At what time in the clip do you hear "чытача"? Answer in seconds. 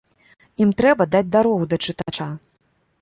1.85-2.29